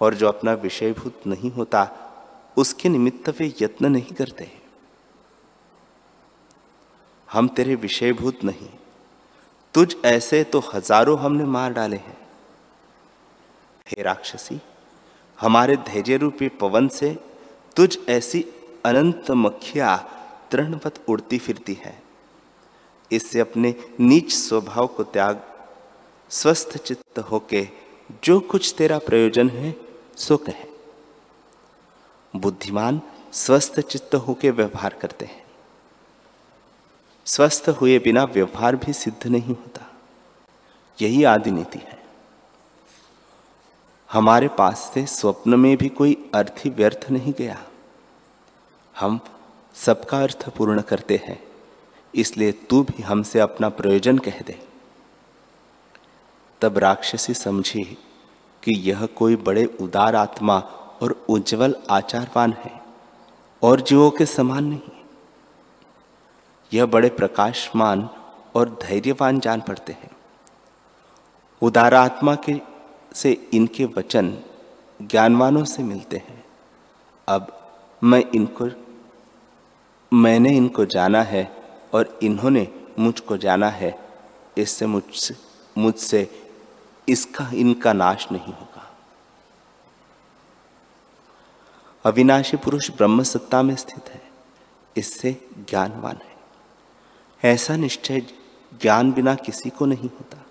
और 0.00 0.14
जो 0.14 0.28
अपना 0.28 0.52
विषयभूत 0.54 1.26
नहीं 1.26 1.50
होता, 1.50 1.88
उसके 2.56 2.88
निमित्त 2.88 3.28
वे 3.40 3.52
यत्न 3.62 3.90
नहीं 3.92 4.14
करते 4.14 4.50
हम 7.28 7.48
तेरे 7.48 7.74
विषयभूत 7.76 8.44
नहीं। 8.44 8.68
तुझ 9.74 9.94
ऐसे 10.06 10.42
तो 10.44 10.58
हज़ारों 10.74 11.18
हमने 11.18 11.44
मार 11.46 11.72
डाले 11.72 11.96
हैं। 11.96 12.16
हे 13.86 14.02
राक्षसी, 14.02 14.58
हमारे 15.38 15.76
धैर्य 15.88 16.16
रूपी 16.16 16.48
पवन 16.60 16.88
से 16.88 17.16
तुझ 17.76 17.96
ऐसी 18.08 18.44
अनंत 18.84 19.30
मक्खिया 19.32 19.96
तृणवत 20.50 21.04
उड़ती 21.08 21.38
फिरती 21.38 21.78
है। 21.80 21.98
इससे 23.10 23.40
अपने 23.40 23.74
नीच 24.00 24.32
स्वभाव 24.32 24.86
को 24.86 25.04
त्याग, 25.04 25.42
स्वस्थ 26.30 26.76
चित्त 26.78 27.18
होके 27.30 27.66
जो 28.24 28.38
कुछ 28.42 28.74
तेरा 28.78 28.98
प्रयोजन 29.00 29.48
है 29.50 29.74
सो 30.16 30.44
है। 30.48 30.68
बुद्धिमान 32.36 33.00
स्वस्थ 33.32 33.80
चित्त 33.80 34.14
होकर 34.14 34.50
व्यवहार 34.50 34.94
करते 34.94 35.24
हैं। 35.24 35.44
स्वस्थ 37.26 37.68
हुए 37.68 37.98
बिना 37.98 38.24
व्यवहार 38.24 38.76
भी 38.76 38.92
सिद्ध 38.92 39.26
नहीं 39.26 39.54
होता। 39.54 39.92
यही 41.02 41.24
आदि 41.24 41.50
नीति 41.50 41.78
है। 41.78 42.02
हमारे 44.12 44.48
पास 44.48 44.90
से 44.94 45.06
स्वप्न 45.06 45.54
में 45.54 45.76
भी 45.76 45.88
कोई 45.88 46.30
अर्थ 46.34 46.62
व्यर्थ 46.66 47.10
नहीं 47.10 47.32
गया। 47.38 47.64
हम 48.96 49.20
सबका 49.74 50.22
अर्थ 50.22 50.48
पूर्ण 50.48 50.82
करते 50.82 51.16
हैं, 51.24 51.42
इसलिए 52.14 52.52
तू 52.52 52.82
भी 52.82 53.02
हमसे 53.02 53.40
अपना 53.40 53.68
प्रयोजन 53.68 54.18
कह 54.18 54.40
दे। 54.40 54.68
तब 56.60 56.78
राक्षसी 56.78 57.34
समझी 57.34 57.98
कि 58.66 58.72
यह 58.72 59.06
कोई 59.06 59.36
बड़े 59.36 59.64
उदार 59.80 60.16
आत्मा 60.16 60.58
और 61.02 61.26
उज्जवल 61.28 61.76
आचारवान 61.90 62.52
है 62.52 62.80
और 63.62 63.80
जीवों 63.80 64.10
के 64.10 64.26
समान 64.26 64.64
नहीं। 64.64 65.04
यह 66.72 66.86
बड़े 66.86 67.08
प्रकाशमान 67.08 68.10
और 68.54 68.78
धैर्यवान 68.82 69.40
जान 69.40 69.60
पड़ते 69.60 69.92
हैं। 69.92 70.10
उदार 71.62 71.94
आत्मा 71.94 72.34
के 72.34 72.60
से 73.14 73.48
इनके 73.54 73.84
वचन 73.84 74.38
ज्ञानवानों 75.02 75.64
से 75.64 75.82
मिलते 75.82 76.16
हैं। 76.16 76.44
अब 77.28 77.72
मैं 78.04 78.24
इनको, 78.34 78.68
मैंने 80.12 80.56
इनको 80.56 80.84
जाना 80.84 81.22
है 81.22 81.56
और 81.94 82.18
इन्होंने 82.22 82.68
मुझको 82.98 83.36
जाना 83.36 83.68
है। 83.68 83.98
इससे 84.58 84.86
मुझसे 84.86 85.36
मुझसे 85.78 86.45
इसका 87.08 87.50
इनका 87.54 87.92
नाश 87.92 88.32
नहीं 88.32 88.52
होगा। 88.54 88.96
अविनाशी 92.04 92.56
पुरुष 92.56 92.90
ब्रह्म 92.90 93.22
सत्ता 93.22 93.62
में 93.62 93.76
स्थित 93.76 94.08
है। 94.08 94.30
इससे 94.96 95.48
ज्ञानवान 95.70 96.16
है। 96.16 96.36
ऐसा 97.52 97.76
निश्चय 97.76 98.20
ज्ञान 98.82 99.12
बिना 99.12 99.34
किसी 99.34 99.70
को 99.70 99.86
नहीं 99.86 100.10
होता। 100.10 100.46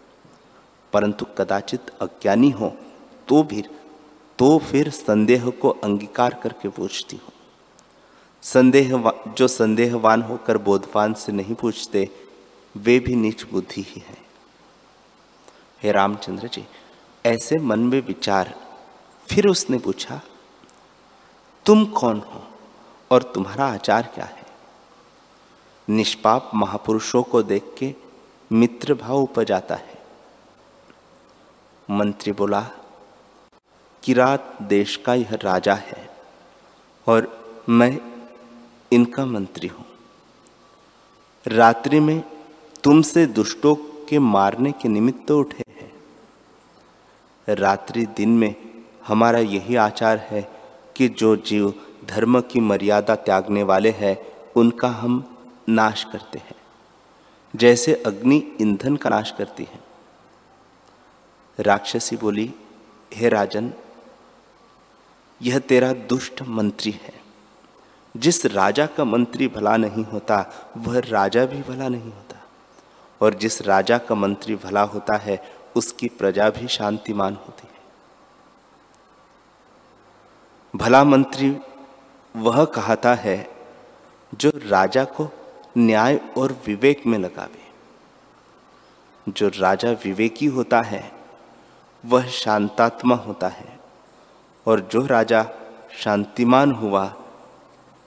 परंतु 0.93 1.25
कदाचित 1.25 1.89
अज्ञानी 1.89 2.49
हो 2.49 2.77
तो 3.27 3.43
भी 3.43 3.61
तो 4.39 4.57
फिर 4.57 4.89
संदेह 4.89 5.49
को 5.49 5.69
अंगीकार 5.69 6.33
करके 6.33 6.69
पूछती 6.69 7.15
हो। 7.15 7.33
संदेह 8.41 9.11
जो 9.27 9.47
संदेहवान 9.47 10.21
होकर 10.21 10.57
बोधवान 10.57 11.13
से 11.13 11.31
नहीं 11.31 11.55
पूछते, 11.55 12.09
वे 12.77 12.99
भी 12.99 13.15
नीच 13.15 13.43
बुद्धि 13.43 13.81
ही 13.81 14.03
है। 14.07 14.24
हे 15.81 15.91
रामचंद्र 15.91 16.47
जी, 16.47 16.65
ऐसे 17.25 17.59
मन 17.59 17.79
में 17.79 17.99
विचार, 18.01 18.53
फिर 19.27 19.47
उसने 19.47 19.77
पूछा, 19.77 20.21
तुम 21.65 21.85
कौन 21.85 22.19
हो 22.19 22.43
और 23.11 23.23
तुम्हारा 23.23 23.65
आचार 23.65 24.11
क्या 24.15 24.25
है? 24.25 24.45
निष्पाप 25.89 26.51
महापुरुषों 26.55 27.23
को 27.23 27.43
देख 27.43 27.75
के 27.77 27.93
मित्र 28.51 28.93
भाव 28.93 29.17
उपजाता 29.17 29.75
है। 29.75 30.03
मंत्री 31.89 32.31
बोला 32.31 32.61
किरात 34.03 34.57
देश 34.61 34.95
का 34.95 35.13
यह 35.13 35.33
राजा 35.33 35.73
है 35.73 36.09
और 37.07 37.27
मैं 37.69 37.97
इनका 38.91 39.25
मंत्री 39.25 39.67
हूँ। 39.67 39.85
रात्रि 41.45 41.99
में 41.99 42.23
तुमसे 42.83 43.25
दुष्टों 43.25 43.75
के 44.09 44.19
मारने 44.19 44.71
के 44.71 44.89
निमित्त 44.89 45.27
तो 45.27 45.39
उठे 45.39 45.63
हैं। 45.71 45.91
रात्रि 47.55 48.05
दिन 48.05 48.29
में 48.29 48.55
हमारा 49.07 49.39
यही 49.39 49.75
आचार 49.75 50.17
है 50.17 50.51
कि 50.95 51.09
जो 51.09 51.35
जीव 51.35 51.73
धर्म 52.05 52.41
की 52.41 52.59
मर्यादा 52.59 53.15
त्यागने 53.15 53.63
वाले 53.63 53.89
हैं, 53.89 54.17
उनका 54.55 54.87
हम 54.87 55.37
नाश 55.69 56.03
करते 56.03 56.37
हैं। 56.37 56.55
जैसे 57.55 58.03
अग्नि 58.05 58.57
ईंधन 58.61 58.95
का 58.95 59.09
नाश 59.09 59.31
करती 59.37 59.63
है। 59.63 59.79
राक्षसी 61.59 62.17
बोली, 62.17 62.53
हे 63.13 63.29
राजन, 63.29 63.73
यह 65.41 65.59
तेरा 65.59 65.93
दुष्ट 65.93 66.41
मंत्री 66.41 66.91
है। 66.91 67.13
जिस 68.17 68.45
राजा 68.45 68.85
का 68.85 69.03
मंत्री 69.03 69.47
भला 69.47 69.77
नहीं 69.77 70.05
होता, 70.05 70.69
वह 70.77 70.99
राजा 70.99 71.45
भी 71.45 71.61
भला 71.61 71.87
नहीं 71.87 72.03
होता। 72.03 72.34
और 73.21 73.33
जिस 73.33 73.61
राजा 73.61 73.97
का 73.97 74.15
मंत्री 74.15 74.55
भला 74.55 74.81
होता 74.81 75.17
है, 75.17 75.51
उसकी 75.75 76.07
प्रजा 76.07 76.49
भी 76.49 76.67
शांतिमान 76.67 77.33
होती 77.33 77.67
है। 77.67 77.79
भला 80.75 81.03
मंत्री 81.03 81.57
वह 82.35 82.65
कहता 82.65 83.13
है 83.13 83.49
जो 84.35 84.51
राजा 84.55 85.03
को 85.03 85.29
न्याय 85.77 86.21
और 86.37 86.59
विवेक 86.67 87.07
में 87.07 87.19
लगावे। 87.19 87.65
जो 89.29 89.47
राजा 89.47 89.91
विवेकी 89.91 90.45
होता 90.45 90.81
है, 90.81 91.11
वह 92.05 92.25
शांतात्मा 92.25 93.15
होता 93.15 93.47
है। 93.47 93.79
और 94.67 94.79
जो 94.79 95.05
राजा 95.05 95.45
शांतिमान 95.97 96.71
हुआ, 96.71 97.13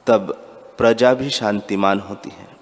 तब 0.06 0.32
प्रजा 0.78 1.14
भी 1.14 1.30
शांतिमान 1.30 2.00
होती 2.00 2.28
है। 2.28 2.57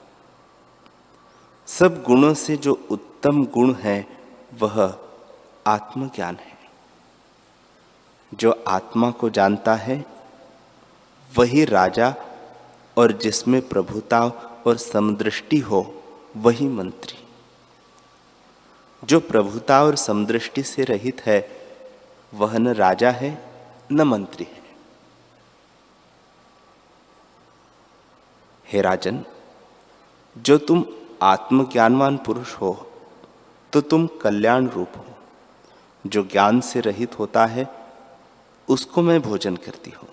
सब 1.66 2.02
गुणों 2.02 2.34
से 2.34 2.56
जो 2.56 2.86
उत्तम 2.90 3.46
गुण 3.46 3.74
है, 3.74 4.06
वह 4.54 4.98
आत्मज्ञान 5.66 6.36
है। 6.36 6.58
जो 8.34 8.64
आत्मा 8.68 9.10
को 9.10 9.30
जानता 9.30 9.74
है, 9.74 10.06
वही 11.36 11.64
राजा 11.64 12.14
और 12.96 13.12
जिसमें 13.12 13.68
प्रभुता 13.68 14.26
और 14.66 14.76
समदृष्टि 14.76 15.58
हो, 15.58 16.02
वही 16.36 16.68
मंत्री। 16.68 17.26
जो 19.04 19.20
प्रभुता 19.20 19.84
और 19.84 19.96
समदृष्टि 19.96 20.62
से 20.62 20.84
रहित 20.84 21.26
है, 21.26 21.50
वह 22.34 22.58
न 22.58 22.68
राजा 22.68 23.10
है, 23.10 23.50
न 23.92 24.02
मंत्री 24.02 24.44
है। 24.44 24.76
हे 28.68 28.80
राजन, 28.80 29.24
जो 30.38 30.58
तुम 30.58 30.84
आत्मज्ञानवान 31.22 32.16
पुरुष 32.16 32.54
हो 32.54 32.72
तो 33.72 33.80
तुम 33.80 34.06
कल्याण 34.20 34.66
रूप 34.68 34.96
हो। 34.96 35.04
जो 36.04 36.22
ज्ञान 36.22 36.60
से 36.60 36.80
रहित 36.80 37.18
होता 37.18 37.44
है, 37.46 37.68
उसको 38.68 39.02
मैं 39.02 39.20
भोजन 39.22 39.56
करती 39.56 39.90
हूँ। 39.92 40.08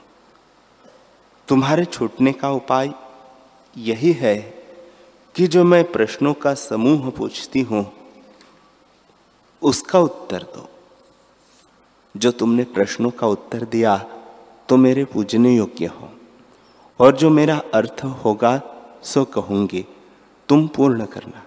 तुम्हारे 1.47 1.85
छूटने 1.85 2.31
का 2.33 2.49
उपाय 2.51 2.93
यही 3.75 4.11
है 4.13 4.35
कि 5.35 5.47
जो 5.47 5.63
मैं 5.63 5.83
प्रश्नों 5.91 6.33
का 6.33 6.53
समूह 6.53 7.09
पूछती 7.09 7.61
हूँ, 7.61 7.85
उसका 9.61 9.99
उत्तर 9.99 10.43
दो। 10.55 10.67
जो 12.15 12.31
तुमने 12.31 12.63
प्रश्नों 12.73 13.09
का 13.11 13.27
उत्तर 13.27 13.63
दिया 13.65 13.97
तो 14.69 14.77
मेरे 14.77 15.05
पूजने 15.05 15.55
योग्य 15.55 15.85
हो, 15.85 16.09
और 16.99 17.15
जो 17.15 17.29
मेरा 17.29 17.61
अर्थ 17.73 18.03
होगा, 18.25 18.59
सो 19.03 19.23
कहूँगी। 19.25 19.85
तुम 20.53 20.67
पूर्ण 20.67 21.05
करना। 21.05 21.43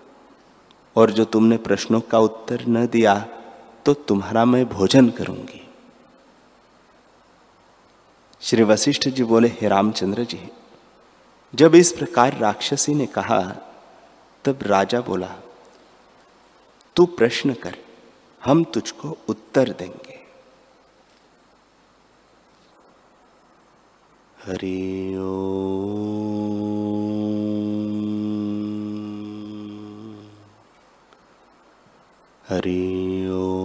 और 0.97 1.11
जो 1.11 1.25
तुमने 1.25 1.57
प्रश्नों 1.57 2.01
का 2.01 2.19
उत्तर 2.19 2.65
न 2.67 2.87
दिया 2.87 3.29
तो 3.87 3.95
तुम्हारा 3.95 4.45
मैं 4.45 4.69
भोजन 4.69 5.11
करूँगी। 5.11 5.69
श्री 8.41 8.63
वशिष्ठ 8.63 9.09
जी 9.09 9.25
बोले, 9.25 9.49
हे 9.49 9.69
रामचंद्र 9.69 10.25
जी, 10.25 10.49
जब 11.55 11.75
इस 11.75 11.93
प्रकार 11.93 12.37
राक्षसी 12.39 12.95
ने 12.95 13.07
कहा, 13.07 13.41
तब 14.45 14.59
राजा 14.63 15.01
बोला, 15.01 15.31
तू 16.97 17.07
प्रश्न 17.07 17.55
कर, 17.55 17.77
हम 18.45 18.65
तुझको 18.65 19.17
उत्तर 19.29 19.69
देंगे। 19.69 20.19
हरि 24.47 25.17
हरि 32.51 33.29
ओ 33.33 33.57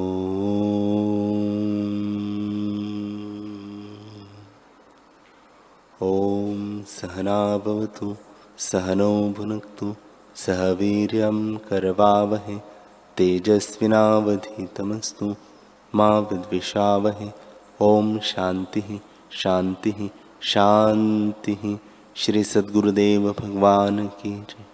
ॐ 6.03 6.83
सहनाभवतु 6.87 8.15
सहनौ 8.57 9.29
भुनक्तु 9.29 9.95
सह 10.35 10.71
वीर्यं 10.71 11.57
करवावहे, 11.57 12.57
तेजस्विनावधीतमस्तु, 13.17 15.35
मा 15.95 16.19
विद्विषावहे। 16.19 17.31
ॐ 17.81 18.19
शान्तिः 18.19 18.99
शान्तिः 19.31 20.09
शांति 20.41 21.79
श्री 22.15 22.43
सद्गुरुदेव 22.43 23.35
भगवान 23.39 24.07
की 24.07 24.35
जय। 24.35 24.70